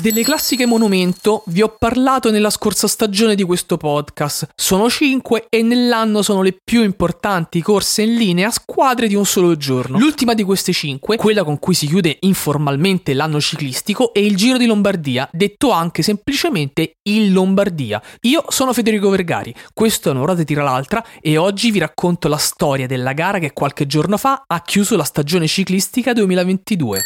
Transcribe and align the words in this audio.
Delle 0.00 0.22
classiche 0.22 0.64
monumento 0.64 1.42
vi 1.46 1.60
ho 1.60 1.74
parlato 1.76 2.30
nella 2.30 2.50
scorsa 2.50 2.86
stagione 2.86 3.34
di 3.34 3.42
questo 3.42 3.76
podcast. 3.76 4.46
Sono 4.54 4.88
5 4.88 5.46
e 5.48 5.62
nell'anno 5.62 6.22
sono 6.22 6.42
le 6.42 6.56
più 6.62 6.84
importanti 6.84 7.60
corse 7.60 8.02
in 8.02 8.14
linea 8.14 8.46
a 8.46 8.52
squadre 8.52 9.08
di 9.08 9.16
un 9.16 9.26
solo 9.26 9.56
giorno. 9.56 9.98
L'ultima 9.98 10.34
di 10.34 10.44
queste 10.44 10.72
5, 10.72 11.16
quella 11.16 11.42
con 11.42 11.58
cui 11.58 11.74
si 11.74 11.88
chiude 11.88 12.16
informalmente 12.20 13.12
l'anno 13.12 13.40
ciclistico, 13.40 14.12
è 14.12 14.20
il 14.20 14.36
Giro 14.36 14.56
di 14.56 14.66
Lombardia, 14.66 15.28
detto 15.32 15.72
anche 15.72 16.02
semplicemente 16.02 16.98
il 17.08 17.32
Lombardia. 17.32 18.00
Io 18.20 18.44
sono 18.50 18.72
Federico 18.72 19.10
Vergari, 19.10 19.52
questo 19.74 20.10
è 20.10 20.12
Una 20.12 20.24
ruota 20.24 20.44
tira 20.44 20.62
l'altra 20.62 21.04
e 21.20 21.36
oggi 21.38 21.72
vi 21.72 21.80
racconto 21.80 22.28
la 22.28 22.36
storia 22.36 22.86
della 22.86 23.14
gara 23.14 23.40
che 23.40 23.52
qualche 23.52 23.88
giorno 23.88 24.16
fa 24.16 24.44
ha 24.46 24.62
chiuso 24.62 24.96
la 24.96 25.02
stagione 25.02 25.48
ciclistica 25.48 26.12
2022. 26.12 27.00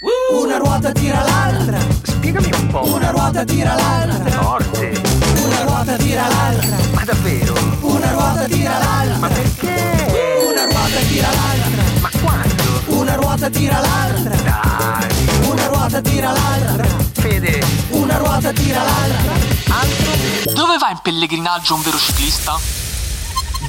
Una 0.00 0.56
ruota 0.58 0.92
tira 0.92 1.22
l'altra. 1.22 1.78
Spiegami 2.02 2.50
un 2.52 2.66
po'. 2.68 2.84
Una 2.94 3.10
ruota 3.10 3.44
tira 3.44 3.74
l'altra. 3.74 4.30
Forte. 4.42 5.00
Una 5.44 5.62
ruota 5.62 5.96
tira 5.96 6.28
l'altra. 6.28 6.76
Ma 6.92 7.04
davvero? 7.04 7.54
Una 7.80 8.10
ruota 8.10 8.44
tira 8.44 8.78
l'altra. 8.78 9.18
Ma 9.18 9.28
perché? 9.28 10.42
Una 10.50 10.64
ruota 10.64 11.00
tira 11.08 11.28
l'altra. 11.28 11.82
Ma 12.00 12.10
quando? 12.20 13.00
Una 13.00 13.14
ruota 13.14 13.50
tira 13.50 13.80
l'altra. 13.80 14.36
Dai. 14.36 15.48
Una 15.48 15.66
ruota 15.66 16.00
tira 16.00 16.32
l'altra. 16.32 16.86
Fede. 17.12 17.64
Una 17.90 18.16
ruota 18.18 18.52
tira 18.52 18.82
l'altra. 18.82 19.32
Altro? 19.68 20.52
Dove 20.52 20.76
va 20.78 20.90
in 20.90 20.98
pellegrinaggio 21.02 21.74
un 21.74 21.82
vero 21.82 21.98
ciclista? 21.98 22.58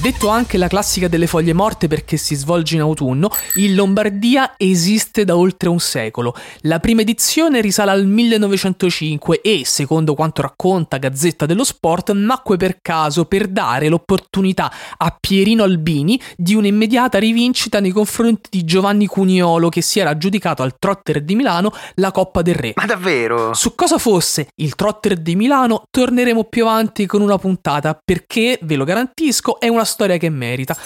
Detto 0.00 0.28
anche 0.28 0.56
la 0.56 0.68
classica 0.68 1.08
delle 1.08 1.26
foglie 1.26 1.52
morte 1.52 1.88
perché 1.88 2.16
si 2.16 2.36
svolge 2.36 2.76
in 2.76 2.80
autunno, 2.80 3.28
il 3.54 3.74
Lombardia 3.74 4.54
esiste 4.56 5.24
da 5.24 5.36
oltre 5.36 5.68
un 5.68 5.80
secolo. 5.80 6.32
La 6.60 6.78
prima 6.78 7.00
edizione 7.00 7.60
risale 7.60 7.90
al 7.90 8.06
1905 8.06 9.40
e, 9.40 9.62
secondo 9.64 10.14
quanto 10.14 10.42
racconta 10.42 10.98
Gazzetta 10.98 11.44
dello 11.44 11.64
Sport, 11.64 12.12
nacque 12.12 12.56
per 12.56 12.78
caso 12.82 13.24
per 13.24 13.48
dare 13.48 13.88
l'opportunità 13.88 14.70
a 14.96 15.16
Pierino 15.18 15.64
Albini 15.64 16.20
di 16.36 16.54
un'immediata 16.54 17.18
rivincita 17.18 17.80
nei 17.80 17.90
confronti 17.90 18.48
di 18.50 18.64
Giovanni 18.64 19.06
Cuniolo 19.06 19.70
che 19.70 19.82
si 19.82 19.98
era 19.98 20.10
aggiudicato 20.10 20.62
al 20.62 20.76
Trotter 20.78 21.20
di 21.22 21.34
Milano 21.34 21.72
la 21.94 22.12
Coppa 22.12 22.42
del 22.42 22.54
Re. 22.54 22.72
Ma 22.76 22.86
davvero? 22.86 23.54
Su 23.54 23.74
cosa 23.74 23.98
fosse 23.98 24.48
il 24.56 24.76
Trotter 24.76 25.16
di 25.16 25.34
Milano 25.34 25.82
torneremo 25.90 26.44
più 26.44 26.64
avanti 26.64 27.06
con 27.06 27.22
una 27.22 27.38
puntata 27.38 27.98
perché, 28.04 28.60
ve 28.62 28.76
lo 28.76 28.84
garantisco, 28.84 29.58
è 29.58 29.66
una 29.66 29.84
storia 29.86 30.18
che 30.18 30.28
merita. 30.28 30.76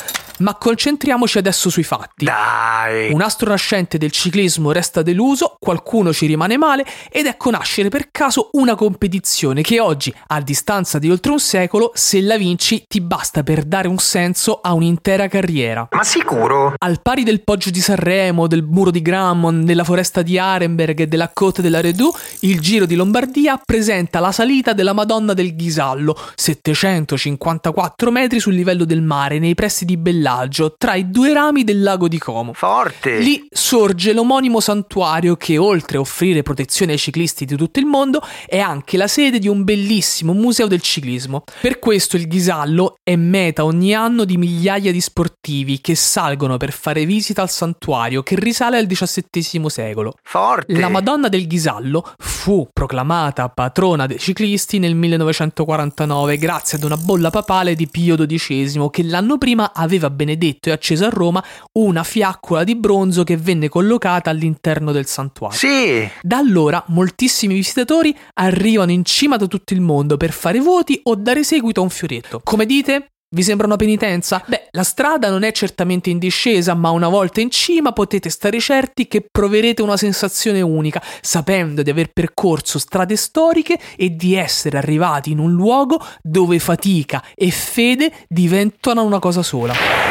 Ma 0.41 0.55
concentriamoci 0.55 1.38
adesso 1.38 1.70
sui 1.70 1.83
fatti. 1.83 2.24
Dai. 2.24 3.12
Un 3.12 3.20
astro 3.20 3.50
nascente 3.50 3.98
del 3.98 4.10
ciclismo 4.10 4.72
resta 4.72 5.02
deluso, 5.02 5.56
qualcuno 5.58 6.12
ci 6.12 6.27
rimane 6.27 6.56
male 6.56 6.86
ed 7.10 7.27
ecco 7.27 7.50
nascere 7.50 7.88
per 7.91 8.10
caso 8.10 8.48
una 8.52 8.74
competizione 8.74 9.61
che 9.62 9.80
oggi, 9.80 10.12
a 10.28 10.41
distanza 10.41 10.98
di 10.98 11.11
oltre 11.11 11.33
un 11.33 11.41
secolo, 11.41 11.91
se 11.94 12.20
la 12.22 12.38
vinci 12.38 12.84
ti 12.88 13.00
basta 13.00 13.42
per 13.42 13.64
dare 13.64 13.86
un 13.86 13.98
senso 13.98 14.61
a 14.62 14.72
un'intera 14.72 15.28
carriera. 15.28 15.88
Ma 15.91 16.05
sicuro? 16.05 16.74
Al 16.78 17.02
pari 17.02 17.22
del 17.22 17.42
Poggio 17.42 17.68
di 17.70 17.80
Sanremo, 17.80 18.46
del 18.46 18.62
Muro 18.62 18.91
di 18.91 19.02
Grammon, 19.02 19.64
della 19.64 19.84
foresta 19.84 20.22
di 20.22 20.38
Arenberg 20.38 21.00
e 21.00 21.06
della 21.06 21.30
Côte 21.33 21.61
della 21.61 21.83
Redou, 21.83 22.12
il 22.41 22.61
Giro 22.61 22.86
di 22.86 22.94
Lombardia 22.94 23.61
presenta 23.62 24.20
la 24.20 24.33
salita 24.33 24.72
della 24.72 24.94
Madonna 24.94 25.34
del 25.34 25.55
Ghisallo, 25.55 26.16
754 26.34 28.11
metri 28.11 28.41
sul 28.41 28.55
livello 28.55 28.86
del 28.86 29.02
mare, 29.02 29.38
nei 29.38 29.55
pressi 29.55 29.84
di 29.84 29.98
Bellagio, 29.98 30.28
tra 30.77 30.95
i 30.95 31.11
due 31.11 31.33
rami 31.33 31.64
del 31.64 31.83
lago 31.83 32.09
di 32.09 32.19
Como. 32.19 32.53
Forte. 32.53 33.19
Lì 33.19 33.47
sorge 33.50 34.12
l'omonimo 34.12 34.61
santuario 34.61 35.36
che, 35.36 35.59
oltre 35.59 35.97
a 35.97 36.00
offrire 36.00 36.42
protezione 36.42 36.92
ai 36.92 36.98
ciclisti 36.98 37.45
di 37.45 37.56
tutto 37.56 37.78
il 37.78 37.86
mondo, 37.86 38.23
è 38.47 38.58
anche 38.58 38.97
la 38.97 39.06
sede 39.06 39.39
di 39.39 39.48
un 39.48 39.64
bellissimo 39.64 40.33
museo 40.33 40.67
del 40.67 40.81
ciclismo. 40.81 41.45
Per 41.61 41.78
questo 41.78 42.17
il 42.17 42.27
Ghisallo 42.27 42.98
è 43.03 43.17
meta 43.17 43.64
ogni 43.64 43.95
anno 43.95 44.25
di 44.25 44.36
migliaia 44.36 44.92
di 44.92 45.01
sportivi 45.01 45.80
che 45.80 45.95
salgono 45.95 46.57
per 46.57 46.73
fare 46.73 47.05
visita 47.05 47.42
al 47.42 47.51
santuario 47.51 48.23
che 48.23 48.36
risale 48.36 48.79
al 48.79 48.86
XVII 48.86 49.68
secolo. 49.68 50.14
Forte. 50.23 50.79
La 50.79 50.89
Madonna 50.89 51.29
del 51.29 51.47
Ghisallo 51.47 52.14
fu 52.18 52.68
proclamata 52.73 53.48
patrona 53.48 54.07
dei 54.07 54.18
ciclisti 54.18 54.79
nel 54.79 54.95
1949 54.95 56.36
grazie 56.36 56.79
ad 56.79 56.85
una 56.85 56.97
bolla 56.97 57.30
papale 57.30 57.74
di 57.74 57.89
Pio 57.89 58.17
XII 58.17 58.89
che 58.91 59.02
l'anno 59.02 59.39
prima 59.39 59.73
aveva 59.73 60.11
benedetto 60.20 60.69
e 60.69 60.73
acceso 60.73 61.07
a 61.07 61.08
Roma 61.08 61.42
una 61.79 62.03
fiaccola 62.03 62.63
di 62.63 62.77
bronzo 62.77 63.25
che 63.25 63.39
venne 63.39 63.70
collocata 63.70 64.29
all'interno 64.29 64.92
del 64.92 65.07
santuario. 65.07 65.57
Sì. 65.57 66.08
Da 66.20 66.36
allora 66.36 66.85
moltissimi 66.89 67.55
visitatori 67.55 68.14
arrivano 68.35 68.91
in 68.91 69.05
cima 69.05 69.36
da 69.36 69.47
tutto 69.47 69.73
il 69.73 69.80
mondo 69.80 70.19
per 70.19 70.33
fare 70.33 70.61
voti 70.61 71.01
o 71.05 71.14
dare 71.14 71.42
seguito 71.42 71.80
a 71.80 71.85
un 71.85 71.91
fioretto. 71.91 72.41
Come 72.45 72.67
dite? 72.67 73.07
Vi 73.33 73.45
sembra 73.45 73.69
una 73.69 73.77
penitenza? 73.77 74.42
Beh, 74.45 74.70
la 74.73 74.83
strada 74.83 75.30
non 75.30 75.45
è 75.45 75.53
certamente 75.53 76.11
in 76.11 76.19
discesa, 76.19 76.75
ma 76.75 76.91
una 76.91 77.09
volta 77.09 77.41
in 77.41 77.48
cima 77.48 77.92
potete 77.92 78.29
stare 78.29 78.59
certi 78.59 79.07
che 79.07 79.25
proverete 79.30 79.83
una 79.83 79.97
sensazione 79.97 80.61
unica, 80.61 81.01
sapendo 81.20 81.83
di 81.83 81.91
aver 81.91 82.11
percorso 82.13 82.80
strade 82.80 83.14
storiche 83.14 83.79
e 83.97 84.17
di 84.17 84.35
essere 84.35 84.79
arrivati 84.79 85.30
in 85.30 85.39
un 85.39 85.53
luogo 85.53 86.05
dove 86.20 86.59
fatica 86.59 87.23
e 87.36 87.53
fede 87.53 88.13
diventano 88.27 89.05
una 89.05 89.20
cosa 89.20 89.45
sola. 89.45 90.10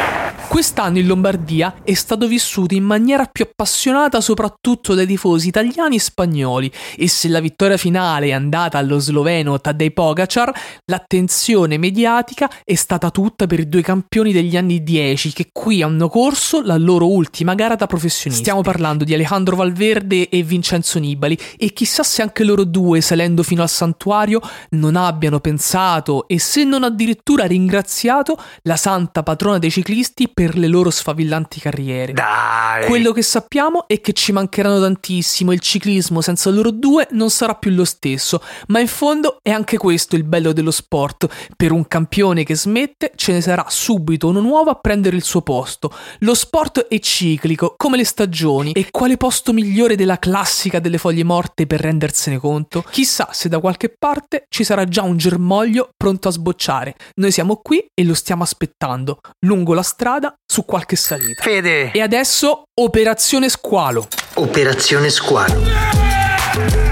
Quest'anno 0.50 0.98
in 0.98 1.06
Lombardia 1.06 1.76
è 1.84 1.94
stato 1.94 2.26
vissuto 2.26 2.74
in 2.74 2.82
maniera 2.82 3.24
più 3.26 3.46
appassionata 3.48 4.20
soprattutto 4.20 4.94
dai 4.94 5.06
tifosi 5.06 5.46
italiani 5.46 5.94
e 5.94 6.00
spagnoli 6.00 6.72
e 6.96 7.06
se 7.06 7.28
la 7.28 7.38
vittoria 7.38 7.76
finale 7.76 8.26
è 8.26 8.32
andata 8.32 8.76
allo 8.76 8.98
sloveno 8.98 9.60
Tadej 9.60 9.92
Pogacar, 9.92 10.52
l'attenzione 10.86 11.78
mediatica 11.78 12.50
è 12.64 12.74
stata 12.74 13.12
tutta 13.12 13.46
per 13.46 13.60
i 13.60 13.68
due 13.68 13.80
campioni 13.82 14.32
degli 14.32 14.56
anni 14.56 14.82
10 14.82 15.32
che 15.32 15.50
qui 15.52 15.82
hanno 15.82 16.08
corso 16.08 16.62
la 16.62 16.76
loro 16.76 17.08
ultima 17.08 17.54
gara 17.54 17.76
da 17.76 17.86
professionisti. 17.86 18.42
Stiamo 18.42 18.62
parlando 18.62 19.04
di 19.04 19.14
Alejandro 19.14 19.54
Valverde 19.54 20.28
e 20.28 20.42
Vincenzo 20.42 20.98
Nibali 20.98 21.38
e 21.56 21.72
chissà 21.72 22.02
se 22.02 22.22
anche 22.22 22.42
loro 22.42 22.64
due 22.64 23.00
salendo 23.00 23.44
fino 23.44 23.62
al 23.62 23.70
santuario 23.70 24.40
non 24.70 24.96
abbiano 24.96 25.38
pensato 25.38 26.26
e 26.26 26.40
se 26.40 26.64
non 26.64 26.82
addirittura 26.82 27.46
ringraziato 27.46 28.36
la 28.62 28.76
santa 28.76 29.22
patrona 29.22 29.58
dei 29.58 29.70
ciclisti 29.70 30.28
per 30.40 30.56
le 30.56 30.68
loro 30.68 30.88
sfavillanti 30.88 31.60
carriere. 31.60 32.14
Dai. 32.14 32.86
Quello 32.86 33.12
che 33.12 33.20
sappiamo 33.20 33.86
è 33.86 34.00
che 34.00 34.14
ci 34.14 34.32
mancheranno 34.32 34.80
tantissimo, 34.80 35.52
il 35.52 35.60
ciclismo 35.60 36.22
senza 36.22 36.48
loro 36.48 36.70
due 36.70 37.06
non 37.10 37.28
sarà 37.28 37.56
più 37.56 37.70
lo 37.72 37.84
stesso, 37.84 38.42
ma 38.68 38.80
in 38.80 38.88
fondo 38.88 39.36
è 39.42 39.50
anche 39.50 39.76
questo 39.76 40.16
il 40.16 40.24
bello 40.24 40.54
dello 40.54 40.70
sport. 40.70 41.28
Per 41.54 41.72
un 41.72 41.86
campione 41.86 42.44
che 42.44 42.56
smette 42.56 43.12
ce 43.16 43.32
ne 43.32 43.42
sarà 43.42 43.66
subito 43.68 44.28
uno 44.28 44.40
nuovo 44.40 44.70
a 44.70 44.76
prendere 44.76 45.14
il 45.14 45.22
suo 45.22 45.42
posto. 45.42 45.92
Lo 46.20 46.32
sport 46.32 46.86
è 46.88 46.98
ciclico, 47.00 47.74
come 47.76 47.98
le 47.98 48.06
stagioni, 48.06 48.72
e 48.72 48.90
quale 48.90 49.18
posto 49.18 49.52
migliore 49.52 49.94
della 49.94 50.18
classica 50.18 50.78
delle 50.78 50.96
foglie 50.96 51.22
morte 51.22 51.66
per 51.66 51.80
rendersene 51.80 52.38
conto? 52.38 52.82
Chissà 52.90 53.28
se 53.32 53.50
da 53.50 53.60
qualche 53.60 53.94
parte 53.94 54.46
ci 54.48 54.64
sarà 54.64 54.86
già 54.86 55.02
un 55.02 55.18
germoglio 55.18 55.90
pronto 55.94 56.28
a 56.28 56.32
sbocciare. 56.32 56.94
Noi 57.16 57.30
siamo 57.30 57.56
qui 57.56 57.84
e 57.92 58.04
lo 58.04 58.14
stiamo 58.14 58.42
aspettando, 58.42 59.20
lungo 59.40 59.74
la 59.74 59.82
strada, 59.82 60.28
su 60.46 60.64
qualche 60.64 60.96
salita. 60.96 61.42
Fede. 61.42 61.92
E 61.92 62.00
adesso 62.00 62.64
Operazione 62.80 63.48
Squalo. 63.48 64.06
Operazione 64.34 65.10
Squalo. 65.10 66.89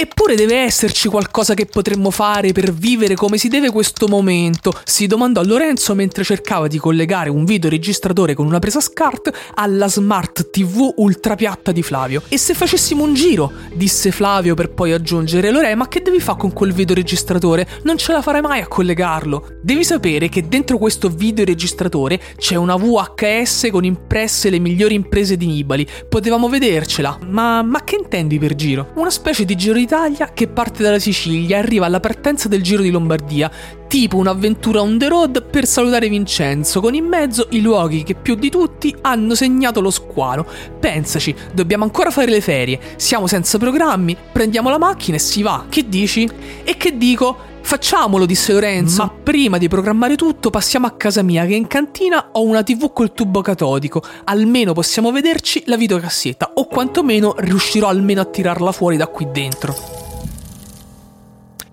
Eppure 0.00 0.36
deve 0.36 0.58
esserci 0.58 1.08
qualcosa 1.08 1.54
che 1.54 1.66
potremmo 1.66 2.12
fare 2.12 2.52
per 2.52 2.72
vivere 2.72 3.16
come 3.16 3.36
si 3.36 3.48
deve 3.48 3.72
questo 3.72 4.06
momento, 4.06 4.72
si 4.84 5.08
domandò 5.08 5.42
Lorenzo 5.42 5.92
mentre 5.96 6.22
cercava 6.22 6.68
di 6.68 6.78
collegare 6.78 7.30
un 7.30 7.44
videoregistratore 7.44 8.34
con 8.34 8.46
una 8.46 8.60
presa 8.60 8.78
SCART 8.78 9.32
alla 9.54 9.88
smart 9.88 10.50
TV 10.50 10.92
ultrapiatta 10.98 11.72
di 11.72 11.82
Flavio. 11.82 12.22
E 12.28 12.38
se 12.38 12.54
facessimo 12.54 13.02
un 13.02 13.14
giro? 13.14 13.50
disse 13.74 14.12
Flavio 14.12 14.54
per 14.54 14.70
poi 14.70 14.92
aggiungere 14.92 15.50
Lore, 15.50 15.74
ma 15.74 15.88
che 15.88 16.00
devi 16.00 16.20
fare 16.20 16.38
con 16.38 16.52
quel 16.52 16.72
videoregistratore? 16.72 17.66
Non 17.82 17.98
ce 17.98 18.12
la 18.12 18.22
farai 18.22 18.40
mai 18.40 18.60
a 18.60 18.68
collegarlo. 18.68 19.58
Devi 19.60 19.82
sapere 19.82 20.28
che 20.28 20.46
dentro 20.46 20.78
questo 20.78 21.08
videoregistratore 21.08 22.20
c'è 22.36 22.54
una 22.54 22.76
VHS 22.76 23.66
con 23.72 23.84
impresse 23.84 24.48
le 24.48 24.60
migliori 24.60 24.94
imprese 24.94 25.36
di 25.36 25.46
Nibali. 25.46 25.84
Potevamo 26.08 26.48
vedercela. 26.48 27.18
Ma, 27.26 27.62
ma 27.62 27.82
che 27.82 27.96
intendi 27.96 28.38
per 28.38 28.54
giro? 28.54 28.92
Una 28.94 29.10
specie 29.10 29.44
di 29.44 29.56
giro 29.56 29.86
d'Italia 29.88 30.32
che 30.34 30.48
parte 30.48 30.82
dalla 30.82 30.98
Sicilia 30.98 31.56
e 31.56 31.60
arriva 31.60 31.86
alla 31.86 31.98
partenza 31.98 32.46
del 32.46 32.62
Giro 32.62 32.82
di 32.82 32.90
Lombardia, 32.90 33.50
tipo 33.88 34.18
un'avventura 34.18 34.82
on 34.82 34.98
the 34.98 35.08
road 35.08 35.42
per 35.44 35.64
salutare 35.64 36.10
Vincenzo, 36.10 36.82
con 36.82 36.94
in 36.94 37.06
mezzo 37.06 37.46
i 37.52 37.62
luoghi 37.62 38.02
che 38.02 38.14
più 38.14 38.34
di 38.34 38.50
tutti 38.50 38.94
hanno 39.00 39.34
segnato 39.34 39.80
lo 39.80 39.90
squalo. 39.90 40.46
Pensaci, 40.78 41.34
dobbiamo 41.54 41.84
ancora 41.84 42.10
fare 42.10 42.30
le 42.30 42.42
ferie, 42.42 42.78
siamo 42.96 43.26
senza 43.26 43.56
programmi, 43.56 44.14
prendiamo 44.30 44.68
la 44.68 44.76
macchina 44.76 45.16
e 45.16 45.20
si 45.20 45.40
va. 45.40 45.64
Che 45.70 45.88
dici? 45.88 46.28
E 46.64 46.76
che 46.76 46.98
dico? 46.98 47.47
Facciamolo, 47.60 48.26
disse 48.26 48.52
Lorenzo. 48.52 49.02
Ma 49.04 49.10
prima 49.10 49.58
di 49.58 49.68
programmare 49.68 50.16
tutto, 50.16 50.50
passiamo 50.50 50.86
a 50.86 50.92
casa 50.92 51.22
mia, 51.22 51.44
che 51.44 51.54
in 51.54 51.66
cantina 51.66 52.30
ho 52.32 52.42
una 52.42 52.62
TV 52.62 52.92
col 52.92 53.12
tubo 53.12 53.42
catodico. 53.42 54.02
Almeno 54.24 54.72
possiamo 54.72 55.12
vederci 55.12 55.62
la 55.66 55.76
videocassetta, 55.76 56.52
o 56.54 56.66
quantomeno 56.66 57.34
riuscirò 57.38 57.88
almeno 57.88 58.22
a 58.22 58.24
tirarla 58.24 58.72
fuori 58.72 58.96
da 58.96 59.06
qui 59.06 59.28
dentro. 59.30 59.74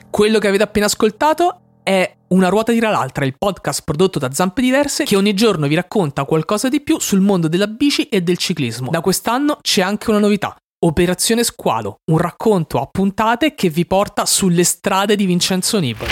Quello 0.09 0.39
che 0.39 0.47
avete 0.47 0.63
appena 0.63 0.85
ascoltato 0.85 1.59
è 1.83 2.13
Una 2.27 2.49
ruota 2.49 2.71
tira 2.71 2.89
l'altra, 2.89 3.23
il 3.23 3.35
podcast 3.37 3.83
prodotto 3.85 4.17
da 4.17 4.31
Zampe 4.31 4.61
Diverse 4.61 5.03
che 5.03 5.15
ogni 5.15 5.35
giorno 5.35 5.67
vi 5.67 5.75
racconta 5.75 6.25
qualcosa 6.25 6.69
di 6.69 6.81
più 6.81 6.99
sul 6.99 7.21
mondo 7.21 7.47
della 7.47 7.67
bici 7.67 8.09
e 8.09 8.21
del 8.21 8.37
ciclismo. 8.37 8.89
Da 8.89 9.01
quest'anno 9.01 9.59
c'è 9.61 9.81
anche 9.81 10.09
una 10.09 10.19
novità. 10.19 10.55
Operazione 10.83 11.43
Squalo, 11.43 12.01
un 12.11 12.17
racconto 12.17 12.81
a 12.81 12.87
puntate 12.91 13.55
che 13.55 13.69
vi 13.69 13.85
porta 13.85 14.25
sulle 14.25 14.65
strade 14.65 15.15
di 15.15 15.25
Vincenzo 15.25 15.79
Nibali. 15.79 16.11